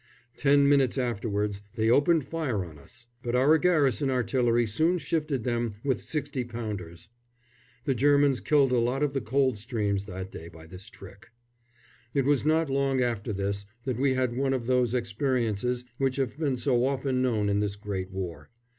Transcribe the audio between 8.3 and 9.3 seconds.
killed a lot of the